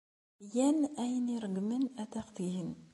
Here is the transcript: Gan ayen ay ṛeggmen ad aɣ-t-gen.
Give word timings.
Gan 0.51 0.79
ayen 1.03 1.25
ay 1.33 1.39
ṛeggmen 1.45 1.83
ad 2.01 2.11
aɣ-t-gen. 2.19 2.71